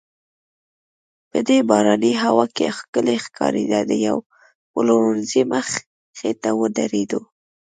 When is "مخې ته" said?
5.53-6.49